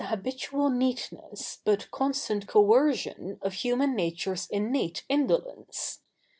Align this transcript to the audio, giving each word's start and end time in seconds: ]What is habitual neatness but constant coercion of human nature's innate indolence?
]What 0.01 0.07
is 0.07 0.09
habitual 0.09 0.71
neatness 0.71 1.59
but 1.63 1.91
constant 1.91 2.47
coercion 2.47 3.37
of 3.43 3.53
human 3.53 3.95
nature's 3.95 4.47
innate 4.49 5.03
indolence? 5.07 5.99